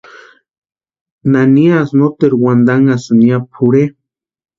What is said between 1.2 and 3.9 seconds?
¿Naniasï noteru wantanhasïni ya pʼorhe?